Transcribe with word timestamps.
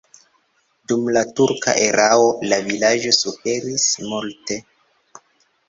Dum 0.91 1.03
la 1.17 1.21
turka 1.39 1.75
erao 1.83 2.25
la 2.53 2.59
vilaĝo 2.71 3.13
suferis 3.21 3.87
multe. 4.09 4.61